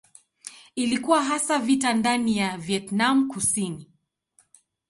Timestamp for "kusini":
3.27-3.87